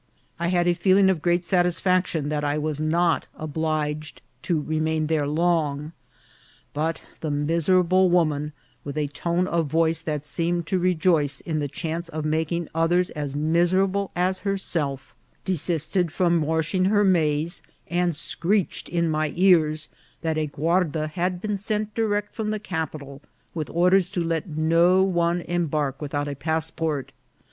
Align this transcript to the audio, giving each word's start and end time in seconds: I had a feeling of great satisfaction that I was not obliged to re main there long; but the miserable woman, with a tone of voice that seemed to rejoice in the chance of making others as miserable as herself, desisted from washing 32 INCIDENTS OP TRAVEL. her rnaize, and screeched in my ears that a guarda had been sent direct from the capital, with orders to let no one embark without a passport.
I 0.39 0.47
had 0.47 0.67
a 0.67 0.73
feeling 0.73 1.11
of 1.11 1.21
great 1.21 1.45
satisfaction 1.45 2.29
that 2.29 2.43
I 2.43 2.57
was 2.57 2.79
not 2.79 3.27
obliged 3.37 4.23
to 4.41 4.59
re 4.59 4.79
main 4.79 5.05
there 5.05 5.27
long; 5.27 5.91
but 6.73 7.03
the 7.19 7.29
miserable 7.29 8.09
woman, 8.09 8.51
with 8.83 8.97
a 8.97 9.05
tone 9.09 9.45
of 9.45 9.67
voice 9.67 10.01
that 10.01 10.25
seemed 10.25 10.65
to 10.65 10.79
rejoice 10.79 11.39
in 11.41 11.59
the 11.59 11.67
chance 11.67 12.09
of 12.09 12.25
making 12.25 12.67
others 12.73 13.11
as 13.11 13.35
miserable 13.35 14.09
as 14.15 14.39
herself, 14.39 15.13
desisted 15.45 16.11
from 16.11 16.41
washing 16.41 16.85
32 16.85 16.95
INCIDENTS 16.95 17.59
OP 17.59 17.63
TRAVEL. 17.63 17.75
her 17.75 17.77
rnaize, 18.01 18.03
and 18.05 18.15
screeched 18.15 18.89
in 18.89 19.07
my 19.07 19.31
ears 19.35 19.87
that 20.21 20.35
a 20.35 20.47
guarda 20.47 21.09
had 21.09 21.39
been 21.39 21.57
sent 21.57 21.93
direct 21.93 22.33
from 22.33 22.49
the 22.49 22.57
capital, 22.57 23.21
with 23.53 23.69
orders 23.69 24.09
to 24.09 24.23
let 24.23 24.49
no 24.49 25.03
one 25.03 25.41
embark 25.41 26.01
without 26.01 26.27
a 26.27 26.33
passport. 26.35 27.13